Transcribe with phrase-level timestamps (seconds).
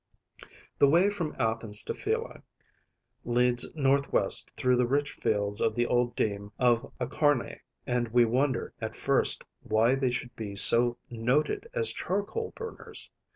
[0.79, 2.41] The way from Athens to Phyle
[3.23, 8.25] leads north west through the rich fields of the old deme of Acharnæ; and we
[8.25, 13.11] wonder at first why they should be so noted as charcoal burners.